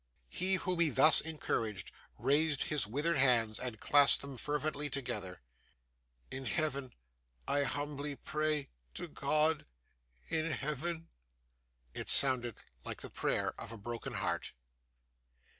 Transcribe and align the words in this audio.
He 0.29 0.55
whom 0.55 0.79
he 0.79 0.89
thus 0.89 1.21
encouraged, 1.21 1.91
raised 2.17 2.63
his 2.63 2.87
withered 2.87 3.17
hands 3.17 3.59
and 3.59 3.79
clasped 3.79 4.23
them 4.23 4.35
fervently 4.35 4.89
together. 4.89 5.43
'In 6.31 6.45
heaven. 6.47 6.95
I 7.47 7.65
humbly 7.65 8.15
pray 8.15 8.71
to 8.95 9.07
God 9.07 9.67
in 10.27 10.49
heaven.' 10.49 11.09
It 11.93 12.09
sounded 12.09 12.57
like 12.83 13.01
the 13.01 13.11
prayer 13.11 13.53
of 13.61 13.71
a 13.71 13.77
broken 13.77 14.13
heart. 14.13 14.53